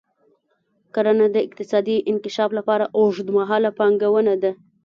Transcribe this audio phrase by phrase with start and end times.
[0.93, 4.51] کرنه د اقتصادي انکشاف لپاره اوږدمهاله پانګونه ده.